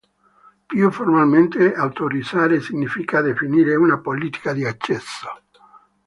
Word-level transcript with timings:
Più 0.65 0.89
formalmente, 0.89 1.75
autorizzare 1.75 2.59
significa 2.59 3.21
definire 3.21 3.75
una 3.75 3.99
politica 3.99 4.51
di 4.51 4.65
accesso. 4.65 5.27